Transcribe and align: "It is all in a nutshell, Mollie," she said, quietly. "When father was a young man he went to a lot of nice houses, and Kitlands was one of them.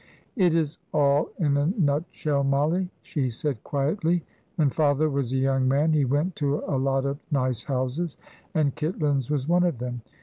"It 0.35 0.55
is 0.55 0.79
all 0.95 1.29
in 1.37 1.57
a 1.57 1.67
nutshell, 1.77 2.43
Mollie," 2.43 2.89
she 3.03 3.29
said, 3.29 3.63
quietly. 3.63 4.23
"When 4.55 4.71
father 4.71 5.07
was 5.11 5.31
a 5.31 5.37
young 5.37 5.67
man 5.67 5.93
he 5.93 6.05
went 6.05 6.35
to 6.37 6.55
a 6.65 6.73
lot 6.77 7.05
of 7.05 7.19
nice 7.29 7.65
houses, 7.65 8.17
and 8.55 8.73
Kitlands 8.73 9.29
was 9.29 9.47
one 9.47 9.61
of 9.63 9.77
them. 9.77 10.01